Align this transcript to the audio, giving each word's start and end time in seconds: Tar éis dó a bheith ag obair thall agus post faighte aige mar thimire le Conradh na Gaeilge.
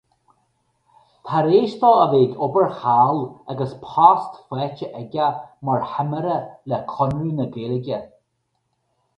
Tar 1.27 1.47
éis 1.57 1.73
dó 1.83 1.91
a 2.05 2.07
bheith 2.13 2.31
ag 2.37 2.41
obair 2.47 2.71
thall 2.79 3.21
agus 3.55 3.75
post 3.85 4.41
faighte 4.55 4.91
aige 5.03 5.29
mar 5.71 5.87
thimire 5.93 6.39
le 6.73 6.81
Conradh 6.95 7.33
na 7.41 7.51
Gaeilge. 7.59 8.03